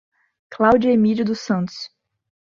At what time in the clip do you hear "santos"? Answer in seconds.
1.41-1.91